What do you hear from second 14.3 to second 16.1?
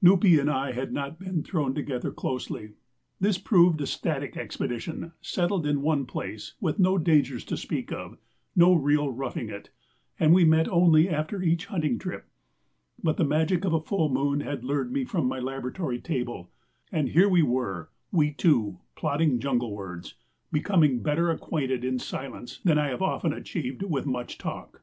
had lured me from my laboratory